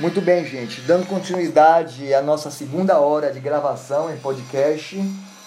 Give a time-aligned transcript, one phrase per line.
[0.00, 0.80] Muito bem, gente.
[0.82, 4.96] Dando continuidade à nossa segunda hora de gravação em podcast.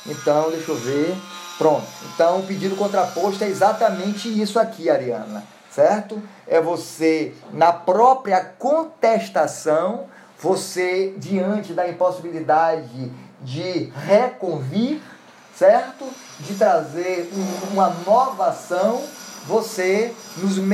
[0.06, 1.16] Então, deixa eu ver.
[1.58, 1.88] Pronto.
[2.14, 5.44] Então, o pedido contraposto é exatamente isso aqui, Ariana.
[5.72, 6.22] Certo?
[6.48, 10.06] É você, na própria contestação,
[10.40, 15.02] você, diante da impossibilidade de reconvir,
[15.56, 16.06] certo?
[16.40, 17.30] De trazer
[17.72, 19.02] uma nova ação,
[19.48, 20.14] você,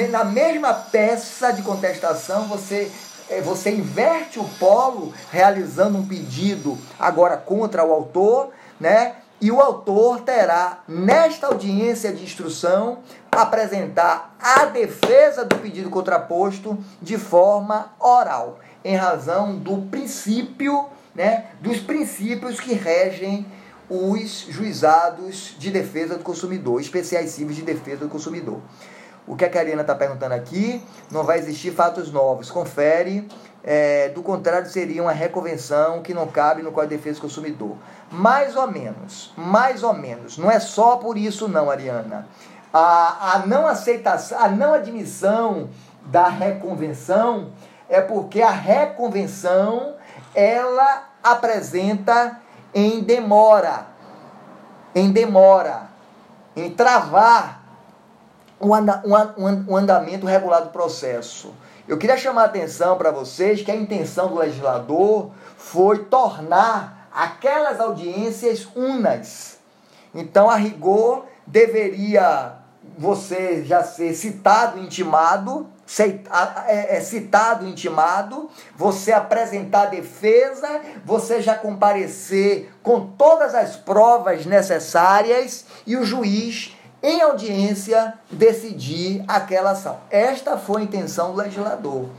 [0.09, 2.91] na mesma peça de contestação, você
[3.39, 8.49] você inverte o polo realizando um pedido agora contra o autor,
[8.80, 9.16] né?
[9.40, 12.99] E o autor terá, nesta audiência de instrução,
[13.31, 20.85] apresentar a defesa do pedido contraposto de forma oral, em razão do princípio,
[21.16, 23.45] né, dos princípios que regem
[23.90, 28.59] os juizados de defesa do consumidor, especiais cíveis de defesa do consumidor.
[29.31, 32.52] O que a Karina está perguntando aqui, não vai existir fatos novos.
[32.52, 33.30] Confere,
[33.63, 37.77] é, do contrário seria uma reconvenção que não cabe no Código de Defesa do Consumidor.
[38.12, 40.37] Mais ou menos, mais ou menos.
[40.37, 42.27] Não é só por isso não, Ariana.
[42.74, 45.70] A, a não aceitação, a não admissão
[46.07, 47.52] da reconvenção
[47.87, 49.96] é porque a reconvenção
[50.35, 52.37] ela apresenta
[52.74, 53.85] em demora,
[54.93, 55.84] em demora,
[56.54, 57.60] em travar
[58.62, 61.54] um, anda, um, um andamento regular do processo.
[61.87, 67.79] Eu queria chamar a atenção para vocês que a intenção do legislador foi tornar aquelas
[67.79, 69.59] audiências unas.
[70.13, 72.53] Então, a rigor, deveria
[72.97, 75.68] você já ser citado, intimado,
[76.68, 85.66] é, é citado, intimado, você apresentar defesa, você já comparecer com todas as provas necessárias
[85.85, 90.00] e o juiz em audiência, decidir aquela ação.
[90.09, 92.09] Esta foi a intenção do legislador.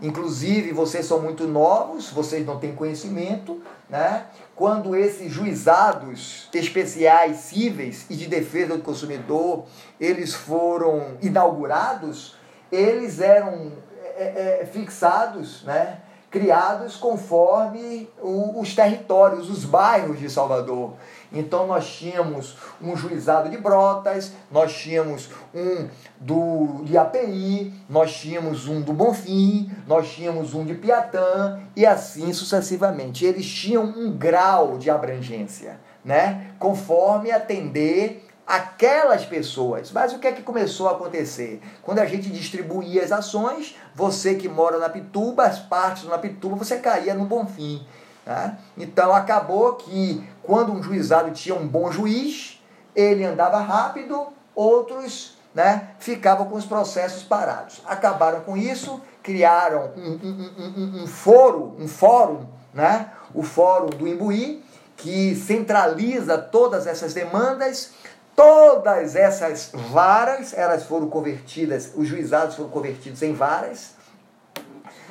[0.00, 4.26] Inclusive, vocês são muito novos, vocês não têm conhecimento, né?
[4.54, 9.64] Quando esses juizados especiais cíveis e de defesa do consumidor,
[9.98, 12.36] eles foram inaugurados,
[12.70, 13.72] eles eram
[14.16, 16.00] é, é, fixados, né?
[16.34, 20.94] criados conforme o, os territórios, os bairros de Salvador.
[21.34, 28.66] Então nós tínhamos um juizado de Brotas, nós tínhamos um do de API, nós tínhamos
[28.68, 33.24] um do Bonfim, nós tínhamos um de Piatã e assim sucessivamente.
[33.24, 36.52] Eles tinham um grau de abrangência, né?
[36.58, 39.90] Conforme atender aquelas pessoas.
[39.90, 41.60] Mas o que é que começou a acontecer?
[41.82, 46.56] Quando a gente distribuía as ações, você que mora na Pituba, as partes na Pituba,
[46.56, 47.84] você caía no Bonfim.
[48.24, 48.56] Tá?
[48.76, 52.62] Então acabou que quando um juizado tinha um bom juiz,
[52.94, 57.82] ele andava rápido, outros né, ficavam com os processos parados.
[57.86, 64.06] Acabaram com isso, criaram um, um, um, um foro, um fórum, né, o Fórum do
[64.06, 64.64] Imbuí,
[64.96, 67.92] que centraliza todas essas demandas
[68.36, 73.94] Todas essas varas, elas foram convertidas, os juizados foram convertidos em varas,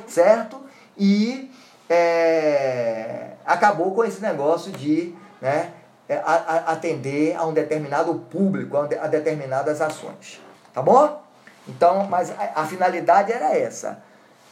[0.06, 0.60] certo?
[0.98, 1.50] E
[1.90, 5.74] é, acabou com esse negócio de né,
[6.08, 6.22] é,
[6.66, 10.42] atender a um determinado público, a, a, determinadas ações.
[10.74, 11.22] Tá bom?
[11.68, 14.02] Então, mas a, a finalidade era essa.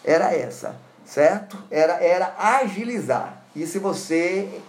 [0.04, 0.76] Era essa,
[1.06, 1.58] certo?
[1.72, 3.42] Era, era agilizar.
[3.56, 4.62] E se você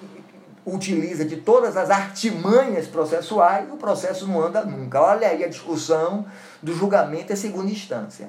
[0.65, 5.01] utiliza de todas as artimanhas processuais, o processo não anda nunca.
[5.01, 6.25] Olha aí a discussão
[6.63, 8.29] do julgamento em segunda instância.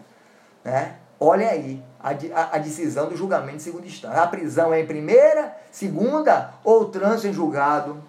[0.64, 0.96] Né?
[1.20, 4.22] Olha aí a, a, decisão do julgamento em segunda instância.
[4.22, 8.04] A prisão é em primeira, segunda ou trânsito em julgado.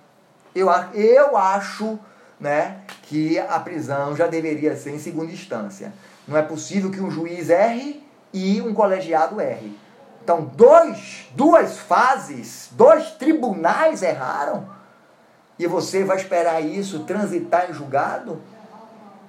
[0.53, 1.99] Eu, eu acho
[2.41, 5.93] né, que a prisão já deveria ser em segunda instância.
[6.27, 9.78] Não é possível que um juiz erre e um colegiado erre.
[10.25, 14.69] Então, dois, duas fases, dois tribunais erraram.
[15.56, 18.41] E você vai esperar isso transitar em julgado?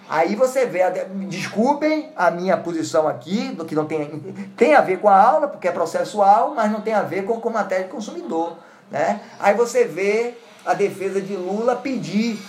[0.08, 0.82] Aí você vê,
[1.28, 4.08] desculpem a minha posição aqui, do que não tem,
[4.56, 7.40] tem a ver com a aula, porque é processual, mas não tem a ver com,
[7.42, 8.58] com matéria de consumidor.
[8.92, 9.20] Né?
[9.40, 12.40] Aí você vê a defesa de Lula pedir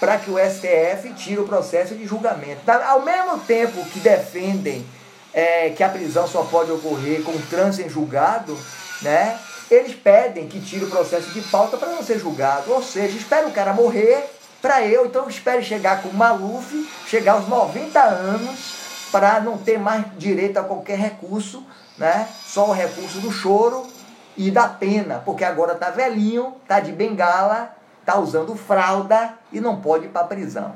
[0.00, 2.68] para que o STF tire o processo de julgamento.
[2.68, 4.84] Ao mesmo tempo que defendem
[5.32, 8.58] é, que a prisão só pode ocorrer com trânsito em julgado,
[9.02, 9.38] né?
[9.70, 12.72] Eles pedem que tire o processo de pauta para não ser julgado.
[12.72, 14.30] Ou seja, espera o cara morrer
[14.64, 19.78] para eu, então espere chegar com o Maluf, chegar aos 90 anos, para não ter
[19.78, 21.62] mais direito a qualquer recurso,
[21.98, 22.26] né?
[22.46, 23.86] Só o recurso do choro
[24.34, 27.76] e da pena, porque agora tá velhinho, tá de bengala,
[28.06, 30.74] tá usando fralda e não pode ir para prisão.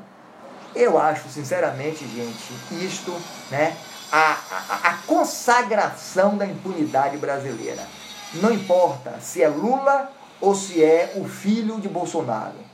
[0.75, 3.11] Eu acho, sinceramente, gente, isto,
[3.49, 3.75] né,
[4.11, 7.81] a, a, a consagração da impunidade brasileira.
[8.35, 12.68] Não importa se é Lula ou se é o filho de Bolsonaro.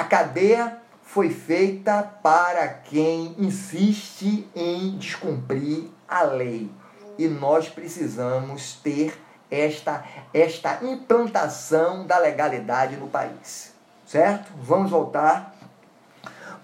[0.00, 6.70] A cadeia foi feita para quem insiste em descumprir a lei.
[7.18, 9.12] E nós precisamos ter
[9.50, 10.02] esta,
[10.32, 13.74] esta implantação da legalidade no país.
[14.06, 14.50] Certo?
[14.62, 15.54] Vamos voltar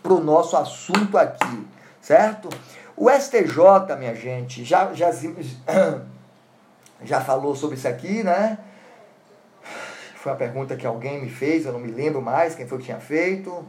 [0.03, 1.69] para o nosso assunto aqui.
[2.01, 2.49] Certo?
[2.97, 5.11] O STJ, minha gente, já, já,
[7.05, 8.57] já falou sobre isso aqui, né?
[10.27, 12.87] Foi uma pergunta que alguém me fez, eu não me lembro mais quem foi que
[12.87, 13.65] tinha feito.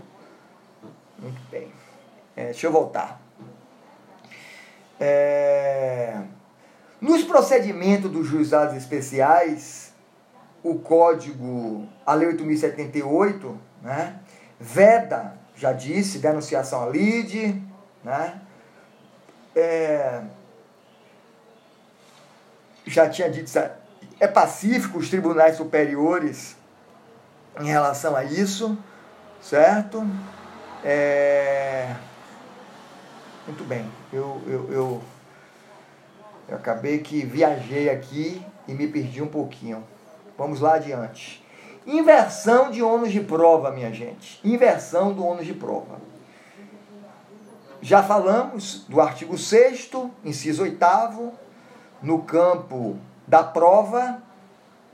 [1.20, 1.72] Muito bem.
[2.36, 3.22] É, deixa eu voltar.
[5.00, 6.20] É,
[7.00, 9.94] nos procedimentos dos juizados especiais,
[10.64, 14.20] o código, a Lei 8.078, né,
[14.60, 17.62] veda, já disse, denunciação à lide,
[18.04, 18.42] né,
[19.56, 20.24] é,
[22.88, 23.48] já tinha dito,
[24.20, 26.56] é pacífico os tribunais superiores
[27.60, 28.78] em relação a isso,
[29.42, 30.06] certo?
[30.84, 31.96] É,
[33.46, 35.02] muito bem, eu, eu, eu,
[36.48, 39.84] eu acabei que viajei aqui e me perdi um pouquinho.
[40.38, 41.44] Vamos lá adiante.
[41.86, 44.40] Inversão de ônus de prova, minha gente.
[44.44, 46.00] Inversão do ônus de prova.
[47.82, 49.92] Já falamos do artigo 6
[50.26, 51.34] inciso 8
[52.02, 54.22] no campo da prova,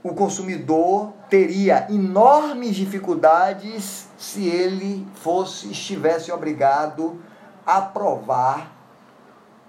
[0.02, 7.22] o consumidor teria enormes dificuldades se ele fosse estivesse obrigado
[7.64, 8.70] a provar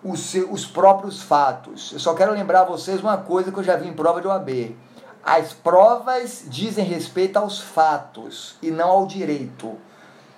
[0.03, 1.93] os, seus, os próprios fatos.
[1.93, 4.27] Eu só quero lembrar a vocês uma coisa que eu já vi em prova de
[4.27, 4.75] OAB.
[5.23, 9.75] As provas dizem respeito aos fatos e não ao direito.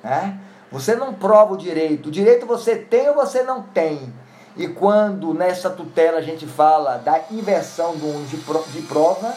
[0.03, 0.39] Né?
[0.71, 2.07] Você não prova o direito.
[2.07, 4.13] O direito você tem ou você não tem.
[4.57, 9.33] E quando nessa tutela a gente fala da inversão de prova,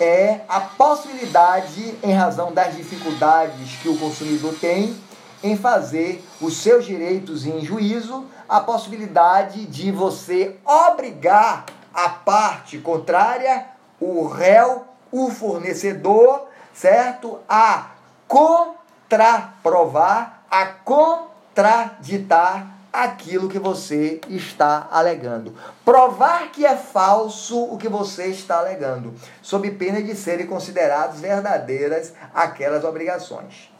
[0.00, 4.96] é a possibilidade, em razão das dificuldades que o consumidor tem
[5.42, 13.66] em fazer os seus direitos em juízo, a possibilidade de você obrigar a parte contrária,
[14.00, 17.38] o réu, o fornecedor, certo?
[17.48, 17.90] A
[18.26, 25.54] contraprovar a contraditar aquilo que você está alegando.
[25.84, 32.12] Provar que é falso o que você está alegando, sob pena de serem consideradas verdadeiras
[32.34, 33.72] aquelas obrigações.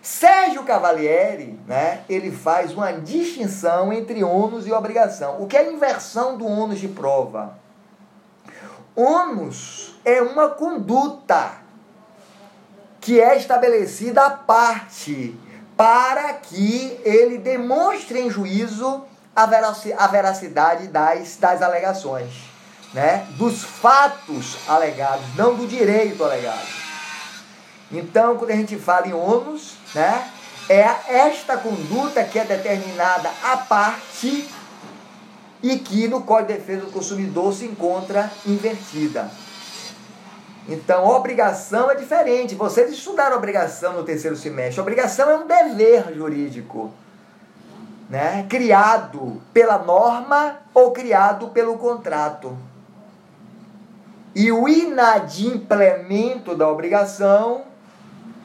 [0.00, 5.42] Sérgio Cavalieri, né, ele faz uma distinção entre ônus e obrigação.
[5.42, 7.58] O que é a inversão do ônus de prova?
[8.94, 11.52] Ônus é uma conduta
[13.00, 15.38] que é estabelecida à parte
[15.78, 19.46] para que ele demonstre em juízo a
[20.08, 22.32] veracidade das, das alegações,
[22.92, 23.24] né?
[23.36, 26.66] dos fatos alegados, não do direito alegado.
[27.92, 30.28] Então, quando a gente fala em ônus, né?
[30.68, 34.48] é esta conduta que é determinada à parte
[35.62, 39.30] e que no Código de Defesa do Consumidor se encontra invertida.
[40.68, 42.54] Então, obrigação é diferente.
[42.54, 44.80] Vocês estudaram obrigação no terceiro semestre.
[44.80, 46.92] Obrigação é um dever jurídico,
[48.10, 48.44] né?
[48.50, 52.54] Criado pela norma ou criado pelo contrato.
[54.34, 57.62] E o inadimplemento da obrigação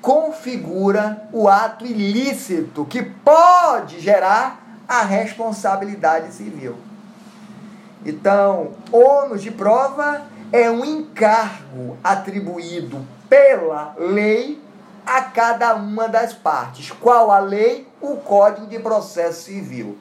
[0.02, 6.78] configura o ato ilícito que pode gerar a responsabilidade civil.
[8.06, 10.22] Então, ônus de prova
[10.54, 14.62] é um encargo atribuído pela lei
[15.04, 16.92] a cada uma das partes.
[16.92, 17.88] Qual a lei?
[18.00, 19.98] O Código de Processo Civil.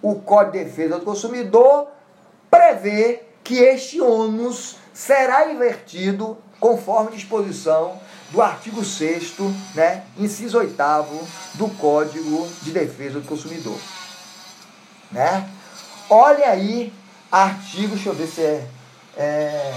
[0.00, 1.88] O Código de Defesa do Consumidor
[2.48, 7.98] prevê que este ônus será invertido conforme disposição
[8.30, 9.34] do artigo 6
[9.74, 10.72] né, inciso 8
[11.54, 13.78] do Código de Defesa do Consumidor.
[15.10, 15.50] Né?
[16.08, 16.92] Olha aí,
[17.30, 18.68] artigo, deixa eu ver se é,
[19.16, 19.74] é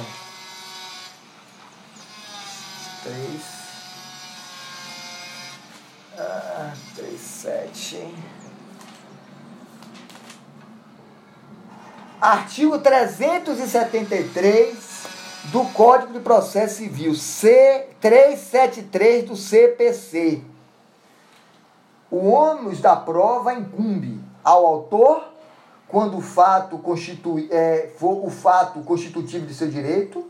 [3.03, 3.41] 3.
[6.17, 8.15] Ah, 3, 7.
[12.19, 15.07] Artigo 373
[15.45, 20.41] do Código de Processo Civil, C373 do CPC.
[22.11, 25.29] O ônus da prova incumbe ao autor
[25.87, 30.29] quando o fato constitui, é, for o fato constitutivo de seu direito,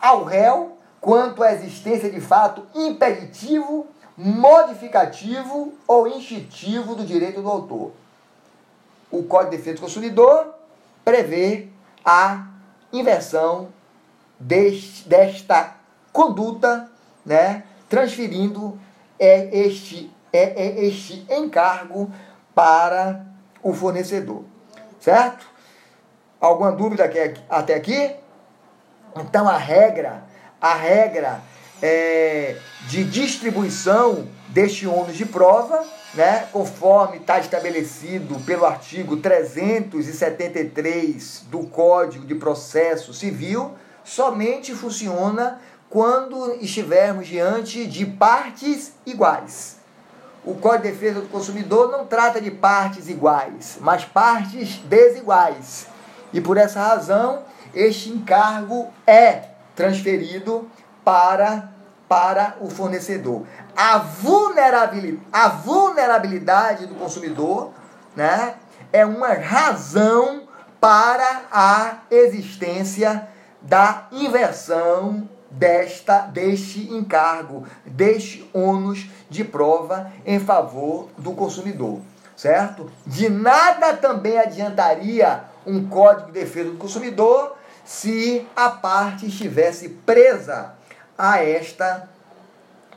[0.00, 3.86] ao réu quanto à existência de fato impeditivo,
[4.16, 7.92] modificativo ou instintivo do direito do autor.
[9.10, 10.54] O Código de Defesa do Consumidor
[11.04, 11.68] prevê
[12.04, 12.46] a
[12.92, 13.68] inversão
[14.38, 15.76] deste, desta
[16.12, 16.90] conduta,
[17.24, 18.78] né, transferindo
[19.18, 22.10] é, este, é, é, este encargo
[22.54, 23.24] para
[23.62, 24.44] o fornecedor.
[25.00, 25.46] Certo?
[26.40, 28.14] Alguma dúvida aqui, até aqui?
[29.16, 30.24] Então a regra,
[30.60, 31.40] a regra
[31.82, 32.56] é,
[32.88, 35.82] de distribuição deste ônus de prova,
[36.14, 43.72] né, conforme está estabelecido pelo artigo 373 do Código de Processo Civil,
[44.04, 45.60] somente funciona
[45.90, 49.78] quando estivermos diante de partes iguais.
[50.44, 55.86] O Código de Defesa do Consumidor não trata de partes iguais, mas partes desiguais.
[56.32, 57.42] E por essa razão,
[57.74, 60.68] este encargo é transferido
[61.04, 61.70] para,
[62.08, 63.46] para o fornecedor.
[63.76, 67.70] A vulnerabilidade, a vulnerabilidade do consumidor
[68.16, 68.56] né,
[68.92, 70.42] é uma razão
[70.80, 73.28] para a existência
[73.62, 82.00] da inversão desta deste encargo, deste ônus de prova em favor do consumidor,
[82.36, 82.90] certo?
[83.06, 87.56] De nada também adiantaria um Código de Defesa do Consumidor
[87.88, 90.74] se a parte estivesse presa
[91.16, 92.06] a esta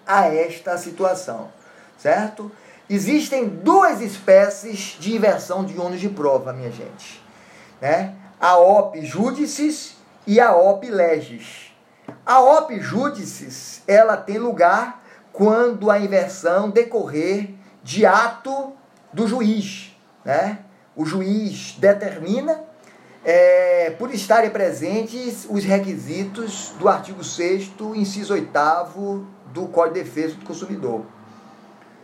[0.06, 1.50] a esta situação,
[1.98, 2.52] certo?
[2.90, 7.24] Existem duas espécies de inversão de ônus de prova, minha gente,
[7.80, 8.16] né?
[8.38, 9.96] A op judicis
[10.28, 11.74] e a op legis.
[12.26, 18.74] A op judicis, ela tem lugar quando a inversão decorrer de ato
[19.14, 19.96] do juiz,
[20.26, 20.60] né?
[20.98, 22.71] O juiz determina
[23.24, 28.52] é, por estarem presentes os requisitos do artigo 6 inciso 8
[29.48, 31.06] do Código de Defesa do Consumidor.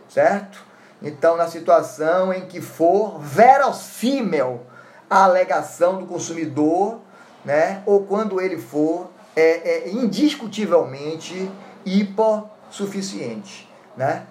[0.08, 0.64] Certo?
[1.02, 4.60] Então, na situação em que for verossímil
[5.08, 7.00] a alegação do consumidor,
[7.44, 11.50] né, ou quando ele for é, é indiscutivelmente
[11.86, 14.26] hipossuficiente, né?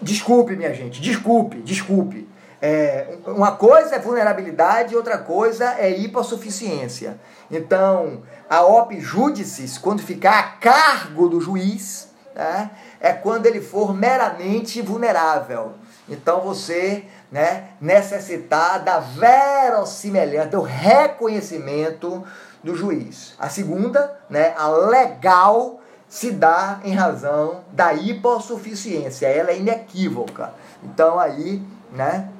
[0.00, 2.28] Desculpe, minha gente, desculpe, desculpe.
[2.66, 7.20] É, uma coisa é vulnerabilidade, outra coisa é hipossuficiência.
[7.50, 13.94] Então, a op judicis, quando ficar a cargo do juiz, né, é quando ele for
[13.94, 15.72] meramente vulnerável.
[16.08, 22.24] Então, você né, necessitar da verossimilhança, do reconhecimento
[22.62, 23.34] do juiz.
[23.38, 29.26] A segunda, né, a legal, se dá em razão da hipossuficiência.
[29.26, 30.54] Ela é inequívoca.
[30.82, 32.30] Então, aí, né,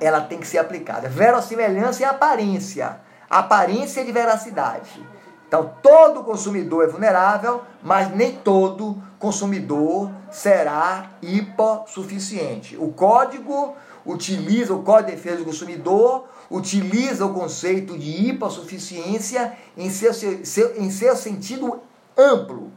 [0.00, 1.08] ela tem que ser aplicada.
[1.08, 3.00] Verossimilhança e aparência.
[3.28, 5.04] Aparência de veracidade.
[5.46, 12.76] Então, todo consumidor é vulnerável, mas nem todo consumidor será hipossuficiente.
[12.76, 13.74] O código
[14.04, 20.80] utiliza, o Código de Defesa do Consumidor, utiliza o conceito de hipossuficiência em seu, seu,
[20.80, 21.80] em seu sentido
[22.16, 22.72] amplo,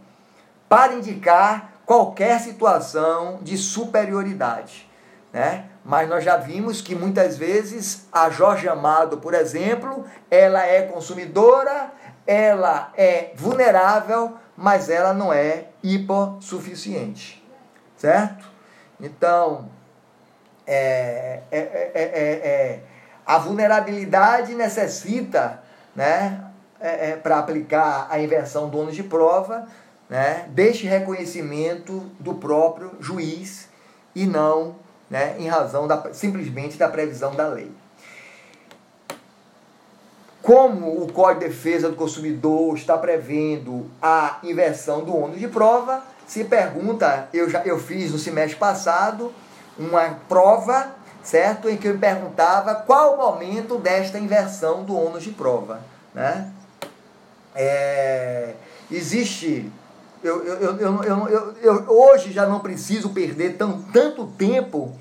[0.68, 4.90] para indicar qualquer situação de superioridade.
[5.32, 5.66] Né?
[5.84, 11.92] Mas nós já vimos que muitas vezes a Jorge Amado, por exemplo, ela é consumidora,
[12.28, 17.42] ela é vulnerável, mas ela não é hipossuficiente.
[17.98, 18.50] Certo?
[19.00, 19.70] Então,
[20.68, 21.60] é, é,
[21.94, 22.80] é,
[23.26, 25.64] a vulnerabilidade necessita,
[25.96, 26.46] né,
[27.22, 29.68] para aplicar a inversão do ônus de prova,
[30.10, 33.70] né, deste reconhecimento do próprio juiz
[34.16, 34.76] e não
[35.12, 37.70] né, em razão da, simplesmente da previsão da lei.
[40.42, 46.02] Como o Código de Defesa do Consumidor está prevendo a inversão do ônus de prova,
[46.26, 49.34] se pergunta, eu já eu fiz no semestre passado
[49.78, 55.24] uma prova, certo, em que eu me perguntava qual o momento desta inversão do ônus
[55.24, 55.82] de prova,
[56.14, 56.50] né?
[57.54, 58.54] É,
[58.90, 59.70] existe
[60.24, 64.96] eu, eu, eu, eu, eu, hoje já não preciso perder tão, tanto tempo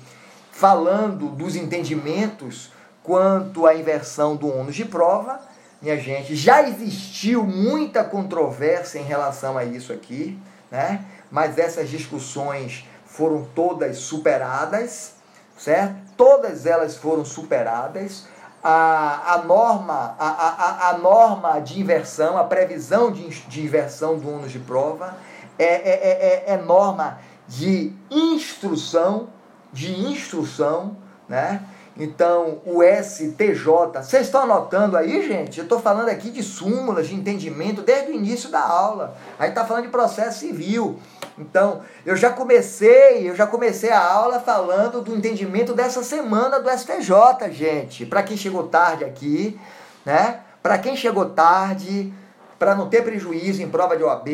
[0.51, 2.71] falando dos entendimentos
[3.03, 5.39] quanto à inversão do ônus de prova.
[5.81, 10.37] Minha gente, já existiu muita controvérsia em relação a isso aqui,
[10.69, 11.05] né?
[11.31, 15.13] mas essas discussões foram todas superadas,
[15.57, 15.95] certo?
[16.15, 18.25] Todas elas foram superadas
[18.63, 24.29] a, a, norma, a, a, a norma de inversão, a previsão de, de inversão do
[24.29, 25.15] ônus de prova
[25.57, 29.29] é, é, é, é norma de instrução,
[29.73, 31.61] de instrução, né?
[31.97, 35.57] Então, o STJ, vocês estão anotando aí, gente?
[35.57, 39.15] Eu estou falando aqui de súmulas, de entendimento, desde o início da aula.
[39.37, 40.99] A gente está falando de processo civil.
[41.37, 46.69] Então, eu já comecei, eu já comecei a aula falando do entendimento dessa semana do
[46.69, 48.05] STJ, gente.
[48.05, 49.59] Para quem chegou tarde aqui,
[50.05, 50.39] né?
[50.63, 52.13] Para quem chegou tarde,
[52.57, 54.29] para não ter prejuízo em prova de OAB,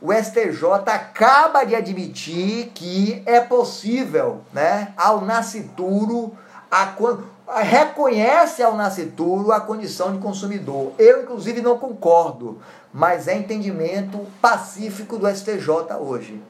[0.00, 6.36] o STJ acaba de admitir que é possível, né, ao nascituro
[6.72, 10.94] a, reconhece ao nascituro a condição de consumidor.
[10.98, 15.68] Eu, inclusive, não concordo, mas é entendimento pacífico do STJ
[16.00, 16.42] hoje,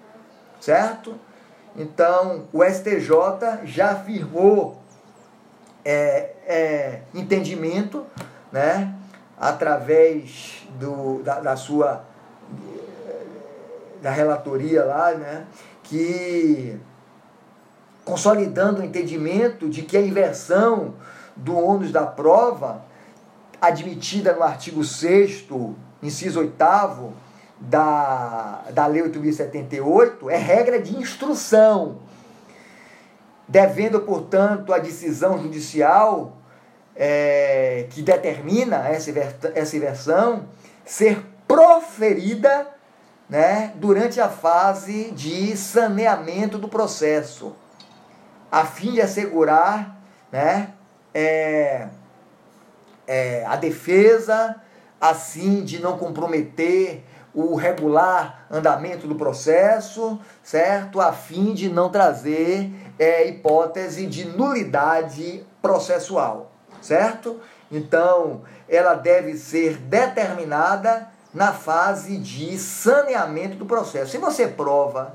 [0.61, 1.17] certo?
[1.75, 4.81] Então, o STJ já afirmou
[5.85, 8.07] é, é, entendimento,
[8.53, 8.95] né,
[9.37, 12.05] através do, da, da sua
[14.01, 15.47] da relatoria lá, né,
[15.85, 16.79] que
[18.13, 20.97] consolidando o entendimento de que a inversão
[21.35, 22.85] do ônus da prova,
[23.59, 25.47] admitida no artigo 6
[26.03, 26.55] inciso 8
[27.59, 32.01] da, da Lei 8.078, é regra de instrução,
[33.49, 36.37] devendo, portanto, a decisão judicial
[36.95, 39.11] é, que determina essa,
[39.55, 40.45] essa inversão
[40.85, 42.67] ser proferida
[43.27, 47.57] né, durante a fase de saneamento do processo
[48.53, 49.97] a fim de assegurar
[50.31, 50.75] né,
[51.15, 51.89] é,
[53.07, 54.57] é, a defesa,
[55.01, 57.03] assim de não comprometer
[57.35, 61.01] o regular andamento do processo, certo?
[61.01, 67.41] A fim de não trazer é, hipótese de nulidade processual, certo?
[67.71, 74.11] Então, ela deve ser determinada na fase de saneamento do processo.
[74.11, 75.15] Se você prova,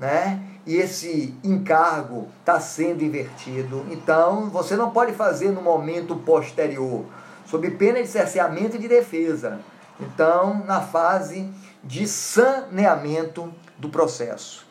[0.00, 3.86] né, e esse encargo está sendo invertido.
[3.90, 7.06] Então, você não pode fazer no momento posterior,
[7.46, 9.60] sob pena de cerceamento e de defesa.
[9.98, 11.50] Então, na fase
[11.82, 14.66] de saneamento do processo,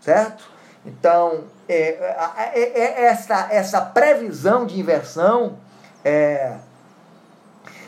[0.00, 0.50] certo?
[0.84, 5.58] Então, é, é, é, é essa, essa previsão de inversão
[6.04, 6.56] é,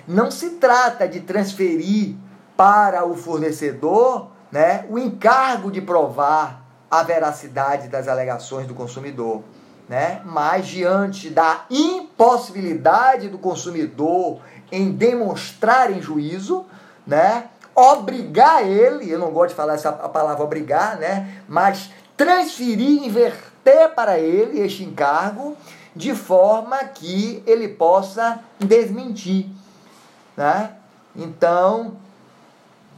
[0.06, 2.14] não se trata de transferir
[2.56, 6.57] para o fornecedor né, o encargo de provar
[6.90, 9.42] a veracidade das alegações do consumidor.
[9.88, 10.20] Né?
[10.24, 16.66] Mas diante da impossibilidade do consumidor em demonstrar em juízo,
[17.06, 17.48] né?
[17.74, 21.42] obrigar ele, eu não gosto de falar essa palavra obrigar, né?
[21.48, 25.56] mas transferir, inverter para ele este encargo
[25.94, 29.48] de forma que ele possa desmentir.
[30.36, 30.72] Né?
[31.16, 31.96] Então,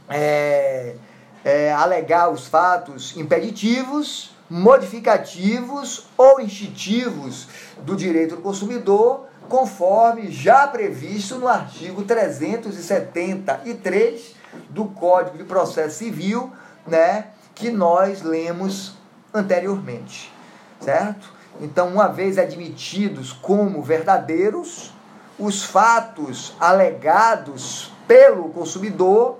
[0.09, 0.95] é,
[1.43, 7.47] é, alegar os fatos impeditivos, modificativos ou instintivos
[7.83, 14.35] do direito do consumidor, conforme já previsto no artigo 373
[14.69, 16.51] do Código de Processo Civil,
[16.85, 18.95] né, que nós lemos
[19.33, 20.31] anteriormente,
[20.79, 21.31] certo?
[21.59, 24.93] Então, uma vez admitidos como verdadeiros,
[25.37, 29.39] os fatos alegados pelo consumidor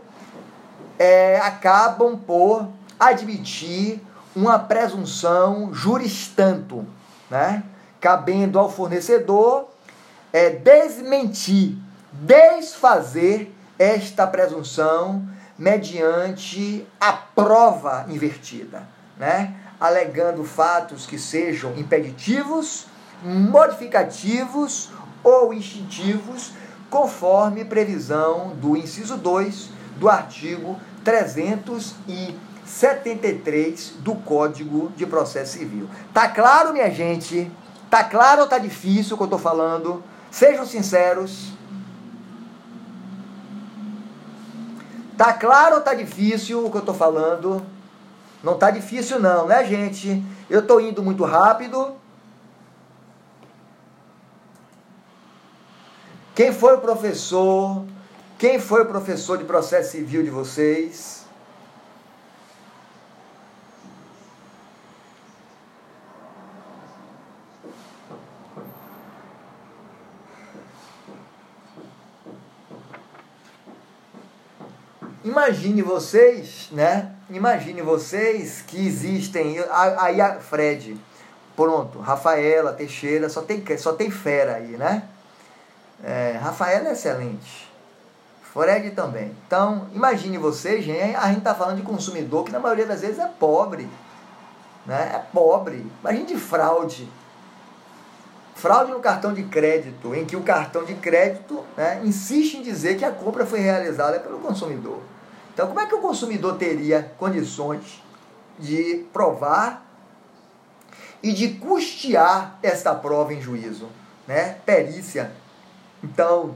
[0.98, 2.68] é, acabam por
[3.00, 4.02] admitir
[4.36, 6.86] uma presunção juristanto,
[7.30, 7.64] né?
[8.00, 9.70] cabendo ao fornecedor
[10.32, 11.78] é, desmentir,
[12.12, 15.28] desfazer esta presunção
[15.58, 19.56] mediante a prova invertida, né?
[19.80, 22.86] alegando fatos que sejam impeditivos,
[23.24, 24.92] modificativos
[25.24, 26.54] ou instintivos,
[26.90, 29.71] conforme previsão do inciso 2
[30.02, 35.88] do artigo 373 do Código de Processo Civil.
[36.12, 37.52] Tá claro, minha gente?
[37.88, 40.04] Tá claro ou tá difícil o que eu tô falando?
[40.32, 41.52] Sejam sinceros.
[45.16, 47.64] Tá claro ou tá difícil o que eu tô falando?
[48.44, 50.24] Não tá difícil não, né, gente?
[50.50, 51.94] Eu tô indo muito rápido.
[56.34, 57.86] Quem foi o professor
[58.42, 61.26] quem foi o professor de processo civil de vocês?
[75.24, 77.14] Imagine vocês, né?
[77.30, 79.58] Imagine vocês que existem.
[80.00, 81.00] Aí a Fred,
[81.56, 85.08] pronto, Rafaela, Teixeira, só tem, só tem fera aí, né?
[86.04, 87.71] É, Rafaela é excelente.
[88.54, 89.34] Fred também.
[89.48, 93.18] Então, imagine você, gente, a gente está falando de consumidor que na maioria das vezes
[93.18, 93.88] é pobre.
[94.86, 95.12] Né?
[95.16, 95.90] É pobre.
[96.02, 97.10] Imagine de fraude.
[98.56, 102.98] fraude no cartão de crédito, em que o cartão de crédito né, insiste em dizer
[102.98, 105.00] que a compra foi realizada pelo consumidor.
[105.54, 108.04] Então, como é que o consumidor teria condições
[108.60, 109.86] de provar
[111.24, 113.88] e de custear esta prova em juízo?
[114.28, 114.58] Né?
[114.66, 115.32] Perícia.
[116.04, 116.56] Então,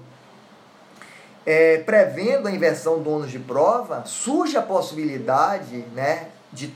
[1.45, 6.73] é, prevendo a inversão do ônus de prova, surge a possibilidade né, de,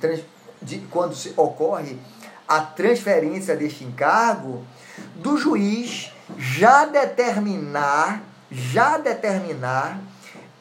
[0.61, 1.97] de quando se ocorre
[2.47, 4.65] a transferência deste encargo,
[5.15, 9.99] do juiz já determinar, já determinar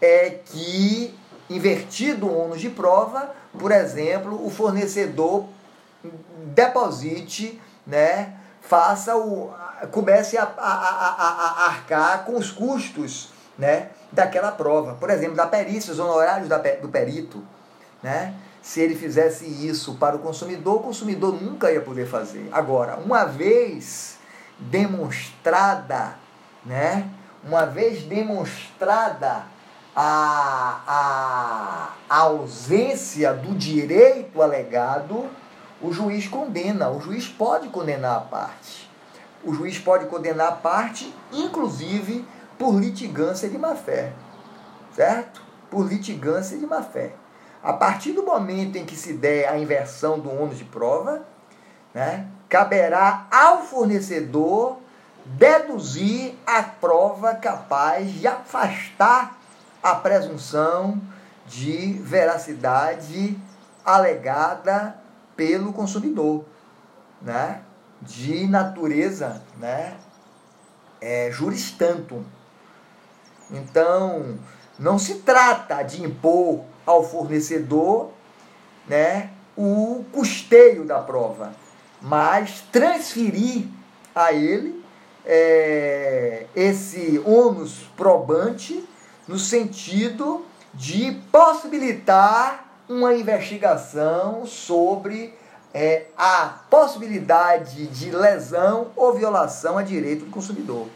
[0.00, 1.14] é que
[1.50, 5.46] invertido o ônus de prova, por exemplo, o fornecedor
[6.54, 9.50] deposite, né, faça o
[9.90, 14.94] comece a, a, a, a arcar com os custos, né, daquela prova.
[14.94, 16.48] Por exemplo, da perícia, os honorários
[16.80, 17.42] do perito,
[18.02, 18.34] né?
[18.62, 22.48] Se ele fizesse isso para o consumidor, o consumidor nunca ia poder fazer.
[22.52, 24.18] Agora, uma vez
[24.58, 26.16] demonstrada,
[26.64, 27.08] né?
[27.44, 29.44] Uma vez demonstrada
[29.94, 35.28] a, a, a ausência do direito alegado,
[35.80, 36.90] o juiz condena.
[36.90, 38.88] O juiz pode condenar a parte.
[39.44, 42.24] O juiz pode condenar a parte, inclusive
[42.58, 44.12] por litigância de má-fé.
[44.94, 45.42] Certo?
[45.70, 47.12] Por litigância de má-fé.
[47.62, 51.22] A partir do momento em que se der a inversão do ônus de prova,
[51.94, 54.78] né, caberá ao fornecedor
[55.24, 59.38] deduzir a prova capaz de afastar
[59.82, 61.00] a presunção
[61.46, 63.38] de veracidade
[63.84, 64.96] alegada
[65.36, 66.44] pelo consumidor,
[67.20, 67.62] né?
[68.00, 69.96] de natureza né?
[71.00, 72.24] é, juris tanto.
[73.50, 74.38] Então,
[74.78, 78.10] não se trata de impor ao fornecedor
[78.86, 81.52] né, o custeio da prova,
[82.00, 83.66] mas transferir
[84.14, 84.82] a ele
[85.26, 88.82] é, esse ônus probante
[89.26, 95.34] no sentido de possibilitar uma investigação sobre
[95.74, 100.86] é, a possibilidade de lesão ou violação a direito do consumidor.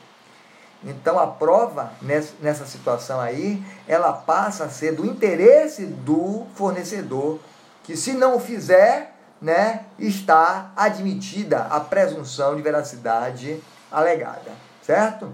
[0.85, 1.93] Então a prova
[2.41, 7.39] nessa situação aí, ela passa a ser do interesse do fornecedor,
[7.85, 15.33] que se não o fizer, né, está admitida a presunção de veracidade alegada, certo?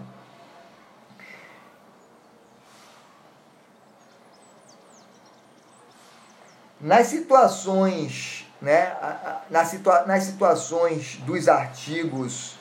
[6.81, 8.97] Nas situações, né,
[9.51, 12.57] nas, situa nas situações dos artigos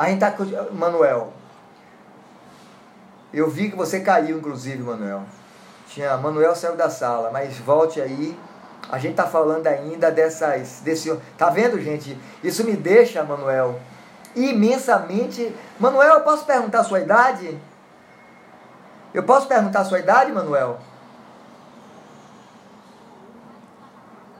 [0.00, 0.34] a gente tá.
[0.72, 1.30] Manuel.
[3.34, 5.24] Eu vi que você caiu, inclusive, Manuel.
[5.88, 6.16] Tinha.
[6.16, 8.34] Manuel saiu da sala, mas volte aí.
[8.90, 10.80] A gente tá falando ainda dessas.
[10.80, 12.18] Desse, tá vendo, gente?
[12.42, 13.78] Isso me deixa, Manuel,
[14.34, 15.54] imensamente.
[15.78, 17.58] Manuel, eu posso perguntar a sua idade?
[19.12, 20.80] Eu posso perguntar a sua idade, Manuel?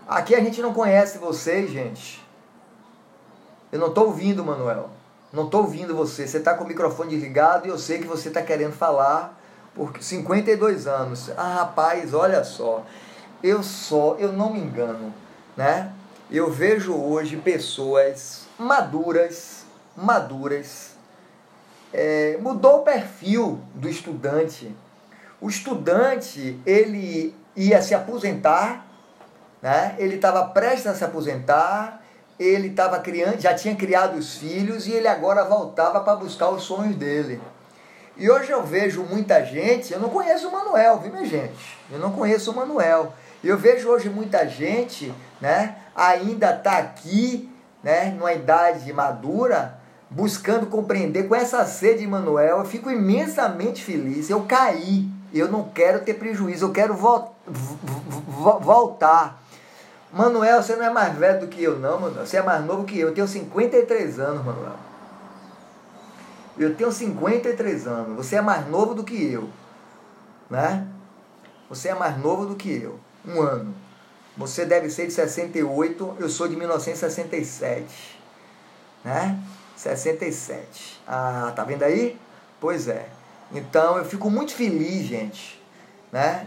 [0.08, 2.26] Aqui a gente não conhece vocês, gente.
[3.70, 4.88] Eu não estou ouvindo, Manuel.
[5.32, 6.26] Não estou ouvindo você.
[6.26, 9.38] Você está com o microfone desligado e eu sei que você está querendo falar
[9.74, 11.30] por 52 anos.
[11.36, 12.84] Ah, rapaz, olha só.
[13.42, 15.14] Eu só, eu não me engano,
[15.56, 15.92] né?
[16.30, 19.64] Eu vejo hoje pessoas maduras,
[19.96, 20.90] maduras.
[21.92, 24.74] É, mudou o perfil do estudante.
[25.40, 28.86] O estudante, ele ia se aposentar,
[29.62, 29.94] né?
[29.98, 32.02] Ele estava prestes a se aposentar
[32.40, 36.62] ele estava criando, já tinha criado os filhos e ele agora voltava para buscar os
[36.62, 37.38] sonhos dele.
[38.16, 41.78] E hoje eu vejo muita gente, eu não conheço o Manuel, viu minha gente?
[41.92, 43.12] Eu não conheço o Manuel.
[43.44, 47.50] Eu vejo hoje muita gente, né, ainda está aqui,
[47.82, 52.58] né, numa idade madura, buscando compreender com essa sede de Manuel.
[52.58, 54.30] Eu fico imensamente feliz.
[54.30, 59.39] Eu caí, eu não quero ter prejuízo, eu quero vo vo voltar
[60.12, 62.26] Manuel, você não é mais velho do que eu, não, Manuel.
[62.26, 63.08] Você é mais novo que eu.
[63.08, 64.76] Eu tenho 53 anos, Manuel.
[66.58, 68.16] Eu tenho 53 anos.
[68.16, 69.48] Você é mais novo do que eu.
[70.48, 70.86] Né?
[71.68, 72.98] Você é mais novo do que eu.
[73.24, 73.74] Um ano.
[74.36, 78.18] Você deve ser de 68, eu sou de 1967.
[79.04, 79.38] Né?
[79.76, 81.02] 67.
[81.06, 82.18] Ah, tá vendo aí?
[82.60, 83.08] Pois é.
[83.52, 85.60] Então eu fico muito feliz, gente,
[86.12, 86.46] né?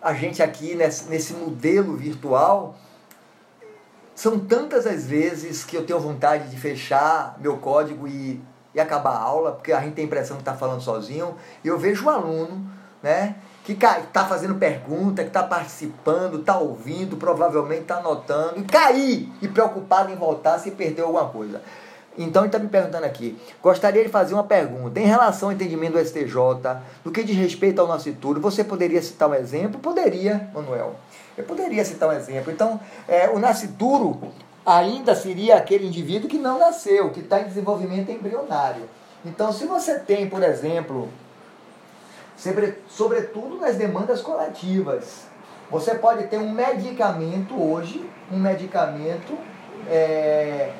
[0.00, 2.76] A gente aqui nesse, nesse modelo virtual,
[4.14, 8.40] são tantas as vezes que eu tenho vontade de fechar meu código e,
[8.74, 11.68] e acabar a aula, porque a gente tem a impressão que está falando sozinho, e
[11.68, 12.66] eu vejo um aluno,
[13.02, 13.36] né?
[13.64, 19.46] que está fazendo pergunta, que está participando, está ouvindo, provavelmente está anotando, e cair e
[19.46, 21.62] preocupado em voltar se perdeu alguma coisa.
[22.16, 23.38] Então ele está me perguntando aqui.
[23.62, 25.00] Gostaria de fazer uma pergunta.
[25.00, 26.36] Em relação ao entendimento do STJ,
[27.04, 29.80] no que diz respeito ao nascituro, você poderia citar um exemplo?
[29.80, 30.96] Poderia, Manuel.
[31.36, 32.52] Eu poderia citar um exemplo.
[32.52, 34.20] Então, é, o nascituro
[34.64, 38.82] ainda seria aquele indivíduo que não nasceu, que está em desenvolvimento embrionário.
[39.24, 41.08] Então, se você tem, por exemplo,
[42.36, 45.22] sobre, sobretudo nas demandas coletivas,
[45.70, 49.38] você pode ter um medicamento hoje, um medicamento
[49.88, 50.70] é,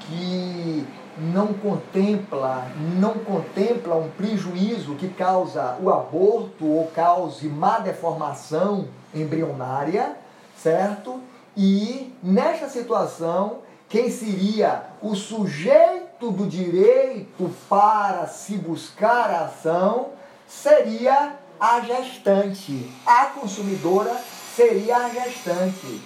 [0.00, 0.86] que
[1.18, 2.66] não contempla,
[2.98, 10.16] não contempla um prejuízo que causa o aborto ou cause má deformação embrionária,
[10.56, 11.20] certo?
[11.56, 13.58] E nesta situação,
[13.88, 20.10] quem seria o sujeito do direito para se buscar a ação
[20.46, 22.90] seria a gestante.
[23.04, 24.16] A consumidora
[24.54, 26.00] seria a gestante.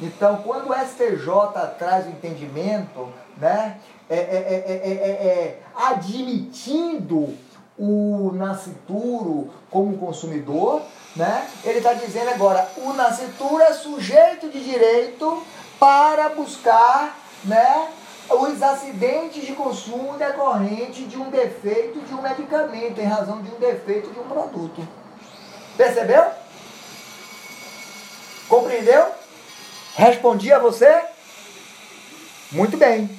[0.00, 7.36] Então, quando o STJ traz o entendimento, né, é, é, é, admitindo
[7.78, 10.82] o nascituro como consumidor,
[11.14, 15.42] né, ele está dizendo agora, o nascituro é sujeito de direito
[15.78, 17.88] para buscar né,
[18.30, 23.58] os acidentes de consumo decorrentes de um defeito de um medicamento, em razão de um
[23.58, 24.86] defeito de um produto.
[25.76, 26.24] Percebeu?
[28.48, 29.20] Compreendeu?
[29.94, 31.02] Respondi a você?
[32.52, 33.10] Muito bem.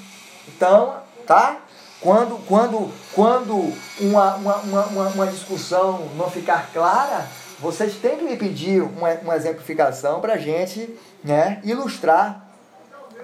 [0.48, 1.58] Então, tá?
[2.00, 7.28] Quando, quando, quando uma, uma, uma, uma discussão não ficar clara,
[7.60, 12.48] vocês têm que me pedir uma, uma exemplificação para a gente né, ilustrar,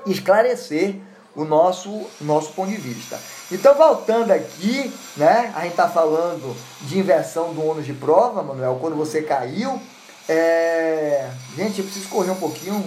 [0.05, 0.95] esclarecer
[1.35, 3.19] o nosso, nosso ponto de vista.
[3.51, 8.77] Então, voltando aqui, né, a gente está falando de inversão do ônus de prova, Manuel,
[8.79, 9.81] quando você caiu.
[10.29, 11.29] É...
[11.55, 12.83] Gente, eu preciso correr um pouquinho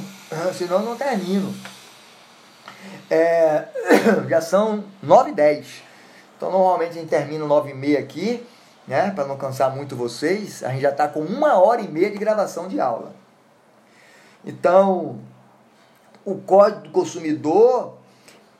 [0.54, 1.54] senão não termino.
[3.10, 3.64] É,
[4.28, 5.66] já são 9 e 10.
[6.36, 8.46] Então normalmente a gente termina 9 e meia aqui,
[8.86, 9.10] né?
[9.10, 10.62] Para não cansar muito vocês.
[10.62, 13.12] A gente já está com uma hora e meia de gravação de aula.
[14.44, 15.18] Então,
[16.24, 17.98] o Código do Consumidor,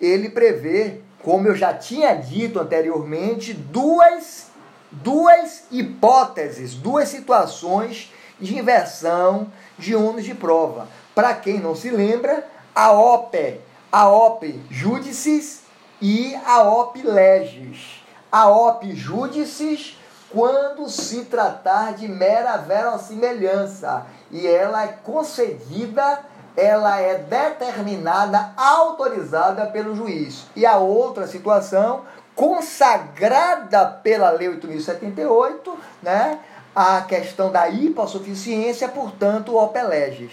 [0.01, 4.49] ele prevê, como eu já tinha dito anteriormente, duas,
[4.91, 10.87] duas hipóteses, duas situações de inversão de ônus de prova.
[11.15, 15.63] Para quem não se lembra, a OPE, a OPE Judicis
[16.01, 18.03] e a OPE Legis.
[18.31, 19.99] A OPE Judicis
[20.31, 26.21] quando se tratar de mera verossimilhança e ela é concedida,
[26.57, 30.47] ela é determinada, autorizada pelo juiz.
[30.55, 32.03] E a outra situação,
[32.37, 36.39] consagrada pela Lei 8.078, né?
[36.75, 40.31] a questão da hipossuficiência, portanto, o opeleges.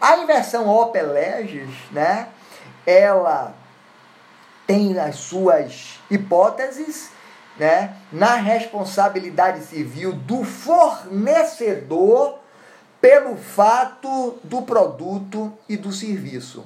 [0.00, 2.28] A inversão opeleges, né,
[2.86, 3.54] ela
[4.66, 7.10] tem as suas hipóteses,
[7.58, 12.38] né, na responsabilidade civil do fornecedor
[13.00, 16.64] pelo fato do produto e do serviço.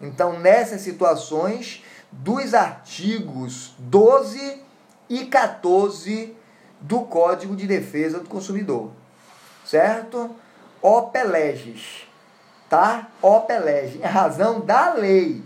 [0.00, 4.62] Então, nessas situações, dos artigos 12
[5.08, 6.36] e 14
[6.80, 8.90] do Código de Defesa do Consumidor.
[9.64, 10.34] Certo?
[10.82, 12.03] Opeleges.
[12.68, 13.08] Tá?
[13.22, 13.98] Opelege.
[13.98, 15.42] Em razão da lei.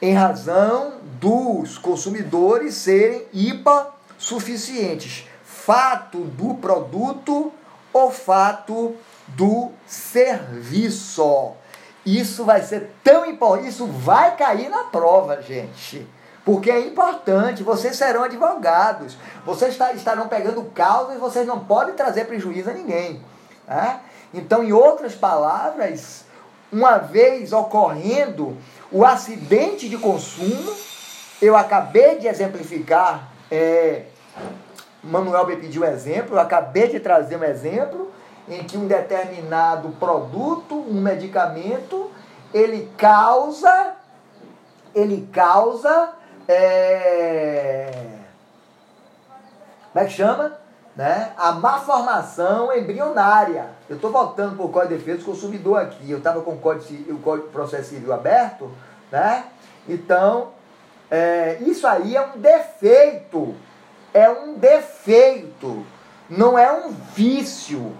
[0.00, 5.26] Em razão dos consumidores serem IPA suficientes.
[5.44, 7.52] Fato do produto
[7.92, 8.94] ou fato
[9.28, 11.52] do serviço.
[12.04, 13.68] Isso vai ser tão importante.
[13.68, 16.06] Isso vai cair na prova, gente
[16.46, 22.26] porque é importante, vocês serão advogados, vocês estarão pegando causas e vocês não podem trazer
[22.26, 23.20] prejuízo a ninguém.
[23.66, 23.98] Né?
[24.32, 26.24] Então, em outras palavras,
[26.72, 28.56] uma vez ocorrendo
[28.90, 30.74] o acidente de consumo,
[31.40, 34.04] eu acabei de exemplificar, é,
[35.02, 38.10] Manuel me pediu um exemplo, eu acabei de trazer um exemplo
[38.48, 42.10] em que um determinado produto, um medicamento,
[42.52, 43.96] ele causa,
[44.94, 46.12] ele causa
[46.48, 47.90] é,
[49.96, 50.65] como é que chama?
[50.96, 51.32] Né?
[51.36, 53.68] A má formação embrionária.
[53.86, 56.10] Eu estou voltando para o Código de Defesa do Consumidor aqui.
[56.10, 58.70] Eu estava com o Código, o Código Processo Civil aberto,
[59.12, 59.44] né?
[59.86, 60.52] Então,
[61.10, 63.54] é, isso aí é um defeito.
[64.14, 65.84] É um defeito.
[66.30, 67.92] Não é um vício.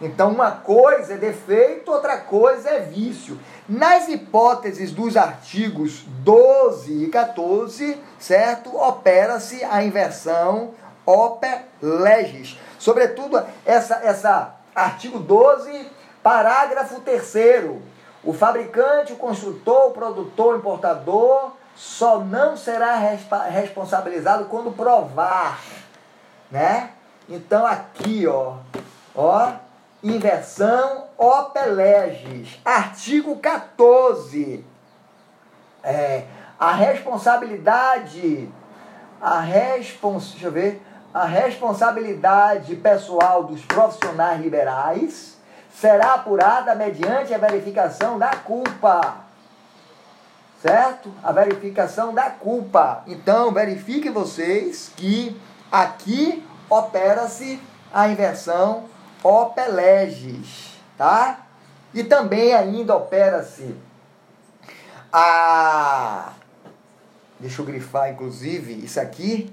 [0.00, 3.38] Então, uma coisa é defeito, outra coisa é vício.
[3.68, 8.74] Nas hipóteses dos artigos 12 e 14, certo?
[8.74, 10.70] Opera-se a inversão
[11.06, 12.58] oper legis.
[12.78, 15.88] Sobretudo, essa, essa Artigo 12,
[16.22, 17.80] parágrafo 3
[18.24, 22.96] O fabricante, o construtor, o produtor, o importador só não será
[23.48, 25.60] responsabilizado quando provar,
[26.50, 26.90] né?
[27.28, 28.56] Então aqui, ó,
[29.14, 29.52] ó,
[30.02, 32.60] inversão opeleges.
[32.64, 34.64] Artigo 14.
[35.82, 36.24] É,
[36.58, 38.48] a responsabilidade,
[39.20, 45.36] a respons, deixa eu ver, a responsabilidade pessoal dos profissionais liberais
[45.72, 49.16] será apurada mediante a verificação da culpa.
[50.62, 51.12] Certo?
[51.22, 53.02] A verificação da culpa.
[53.06, 55.40] Então, verifiquem vocês que
[55.72, 57.60] aqui opera-se
[57.92, 58.84] a inversão
[59.22, 61.40] opeleges, tá?
[61.92, 63.74] E também ainda opera-se
[65.12, 66.32] a.
[67.38, 69.52] Deixa eu grifar, inclusive, isso aqui.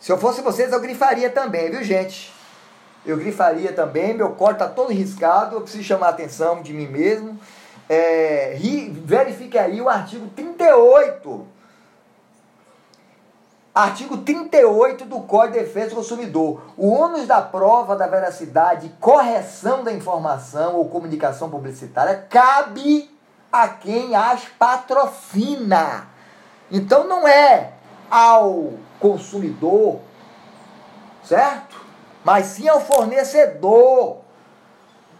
[0.00, 2.32] Se eu fosse vocês, eu grifaria também, viu, gente?
[3.04, 6.86] Eu grifaria também, meu código está todo riscado, eu preciso chamar a atenção de mim
[6.86, 7.38] mesmo.
[7.88, 8.56] É,
[9.04, 11.56] verifique aí o artigo 38
[13.76, 16.62] Artigo 38 do Código de Defesa do Consumidor.
[16.78, 23.14] O ônus da prova da veracidade e correção da informação ou comunicação publicitária cabe
[23.52, 26.08] a quem as patrocina.
[26.72, 27.72] Então não é
[28.10, 30.00] ao consumidor,
[31.24, 31.84] certo?
[32.24, 34.18] Mas sim ao fornecedor,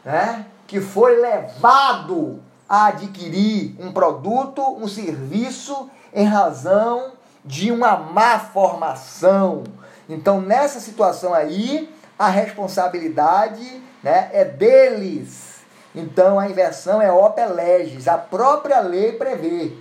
[0.05, 0.47] né?
[0.67, 7.13] Que foi levado a adquirir um produto, um serviço em razão
[7.45, 9.63] de uma má formação.
[10.09, 15.61] Então, nessa situação aí, a responsabilidade né, é deles.
[15.95, 19.73] Então, a inversão é opeleges, a própria lei prevê.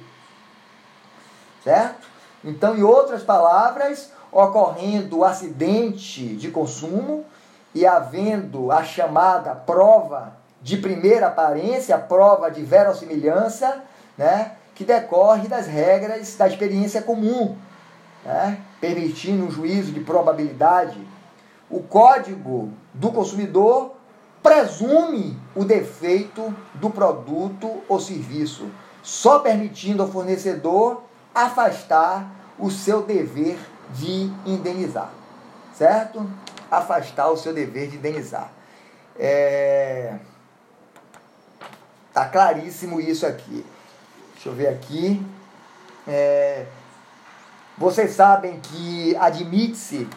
[1.63, 2.07] Certo?
[2.45, 7.25] Então, em outras palavras, ocorrendo o acidente de consumo
[7.73, 13.83] e havendo a chamada prova de primeira aparência, prova de verossimilhança,
[14.15, 14.51] né?
[14.75, 17.57] que decorre das regras da experiência comum,
[18.23, 18.59] né?
[18.79, 20.99] permitindo um juízo de probabilidade.
[21.67, 23.95] O código do consumidor
[24.43, 28.69] presume o defeito do produto ou serviço,
[29.01, 31.04] só permitindo ao fornecedor
[31.35, 33.59] afastar o seu dever
[33.93, 35.11] de indenizar,
[35.73, 36.27] certo?
[36.71, 38.49] Afastar o seu dever de indenizar.
[39.19, 40.15] É...
[42.13, 43.65] Tá claríssimo isso aqui.
[44.33, 45.25] Deixa eu ver aqui.
[46.07, 46.65] É,
[47.77, 50.07] vocês sabem que admite-se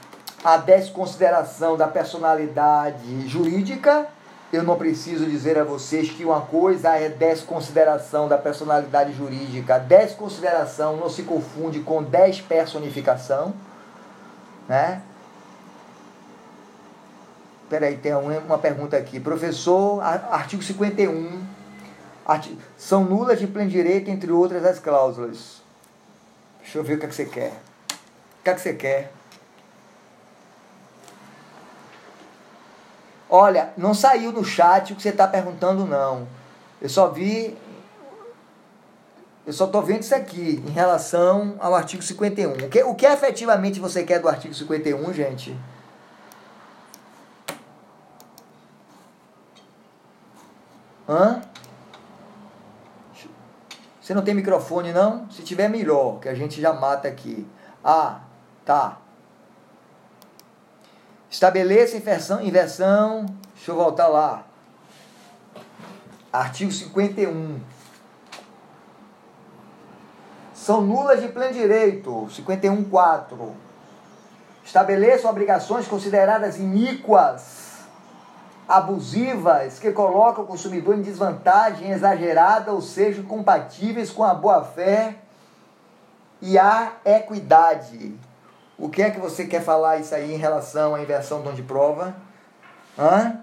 [0.45, 4.07] a desconsideração da personalidade jurídica.
[4.51, 9.79] Eu não preciso dizer a vocês que uma coisa é desconsideração da personalidade jurídica.
[9.79, 13.53] Desconsideração não se confunde com despersonificação.
[14.67, 15.03] Né?
[17.69, 19.21] Peraí, tem uma pergunta aqui.
[19.21, 21.43] Professor, artigo 51
[22.77, 25.63] são nulas de pleno direito, entre outras as cláusulas.
[26.61, 27.53] Deixa eu ver o que, é que você quer.
[28.41, 29.13] O que é que você quer?
[33.31, 36.27] Olha, não saiu no chat o que você está perguntando, não.
[36.81, 37.57] Eu só vi.
[39.47, 42.53] Eu só estou vendo isso aqui em relação ao artigo 51.
[42.53, 45.57] O que, o que efetivamente você quer do artigo 51, gente?
[51.09, 51.43] Hã?
[54.01, 55.31] Você não tem microfone não?
[55.31, 57.47] Se tiver melhor, que a gente já mata aqui.
[57.85, 58.21] Ah,
[58.65, 58.99] tá.
[61.31, 63.27] Estabeleça inversão, inversão.
[63.55, 64.45] Deixa eu voltar lá.
[66.33, 67.61] Artigo 51.
[70.55, 72.29] São nulas de pleno direito.
[72.31, 73.53] 51.4.
[74.65, 77.69] Estabeleçam obrigações consideradas iníquas
[78.69, 85.17] abusivas que colocam o consumidor em desvantagem exagerada ou sejam compatíveis com a boa-fé
[86.43, 88.15] e a equidade.
[88.79, 91.63] O que é que você quer falar isso aí em relação à inversão do de
[91.63, 92.15] prova?
[92.97, 93.41] Hã?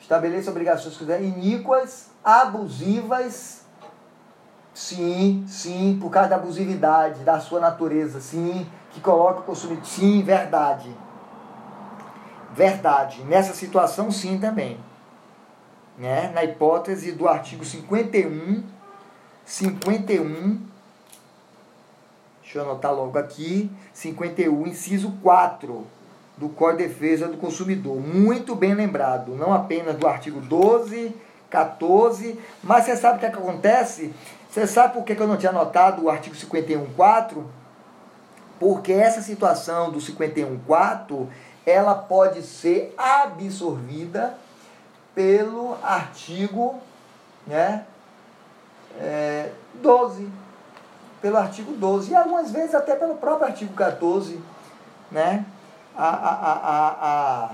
[0.00, 3.62] Estabeleça obrigações iníquas, abusivas,
[4.72, 10.22] sim, sim, por causa da abusividade, da sua natureza, sim, que coloca o consumidor, sim,
[10.22, 10.96] verdade.
[12.54, 13.22] Verdade.
[13.24, 14.80] Nessa situação, sim, também.
[15.98, 16.30] Né?
[16.32, 18.62] Na hipótese do artigo 51,
[19.44, 20.67] 51,
[22.48, 25.86] deixa eu anotar logo aqui, 51, inciso 4
[26.38, 28.00] do Código de Defesa do Consumidor.
[28.00, 31.14] Muito bem lembrado, não apenas do artigo 12,
[31.50, 34.14] 14, mas você sabe o que, é que acontece?
[34.48, 37.58] Você sabe por que eu não tinha anotado o artigo 51, 4?
[38.58, 41.28] porque essa situação do 51.4
[41.64, 44.34] ela pode ser absorvida
[45.14, 46.80] pelo artigo
[47.46, 47.84] né,
[49.00, 50.28] é, 12.
[51.20, 52.10] Pelo artigo 12.
[52.10, 54.40] E algumas vezes até pelo próprio artigo 14.
[55.10, 55.44] Né,
[55.96, 57.50] a, a, a,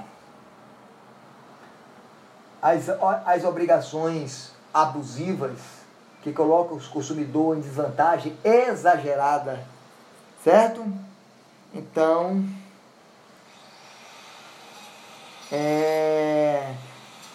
[2.60, 2.88] as,
[3.24, 5.58] as obrigações abusivas
[6.22, 9.64] que colocam os consumidores em desvantagem exagerada.
[10.42, 10.84] Certo?
[11.72, 12.44] Então.
[15.52, 16.74] É,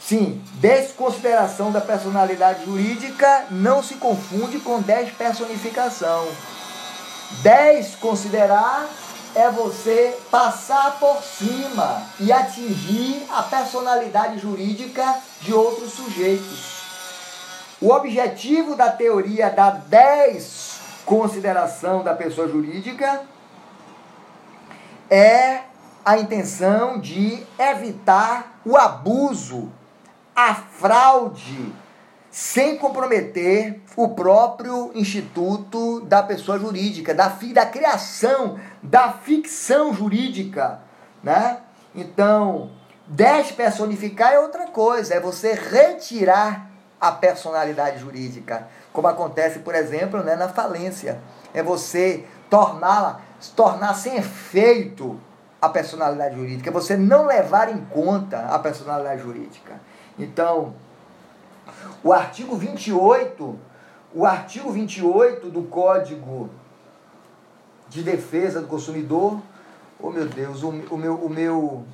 [0.10, 6.28] sim, desconsideração da personalidade jurídica não se confunde com despersonificação.
[7.44, 8.88] Desconsiderar
[9.36, 16.80] é você passar por cima e atingir a personalidade jurídica de outros sujeitos.
[17.80, 23.22] O objetivo da teoria da desconsideração da pessoa jurídica
[25.08, 25.60] é
[26.04, 29.72] a intenção de evitar o abuso,
[30.40, 31.74] a fraude,
[32.32, 40.80] sem comprometer o próprio instituto da pessoa jurídica, da, da criação da ficção jurídica,
[41.22, 41.58] né?
[41.94, 42.72] Então,
[43.06, 46.70] despersonificar é outra coisa, é você retirar
[47.02, 51.20] a personalidade jurídica, como acontece, por exemplo, né, na falência.
[51.54, 53.20] É você torná-la,
[53.58, 55.20] tornar sem efeito
[55.62, 59.89] a personalidade jurídica, é você não levar em conta a personalidade jurídica.
[60.20, 60.74] Então,
[62.04, 63.60] o artigo 28,
[64.14, 66.50] o artigo 28 do Código
[67.88, 69.40] de Defesa do Consumidor,
[70.00, 71.86] oh meu Deus, o, o meu, o meu